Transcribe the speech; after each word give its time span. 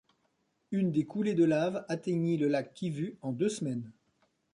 Une 0.71 0.91
des 0.91 1.05
coulées 1.05 1.35
de 1.35 1.43
lave 1.45 1.85
atteignit 1.87 2.37
le 2.41 2.47
lac 2.47 2.73
Kivu 2.73 3.19
en 3.21 3.31
deux 3.31 3.49
semaines. 3.49 3.91